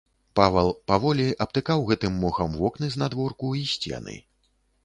Павал 0.37 0.69
паволі 0.91 1.27
абтыкаў 1.45 1.85
гэтым 1.91 2.17
мохам 2.25 2.57
вокны 2.65 2.91
знадворку 2.97 3.55
і 3.63 3.65
сцены. 3.77 4.21